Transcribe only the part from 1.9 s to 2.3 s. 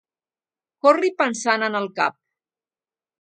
cap.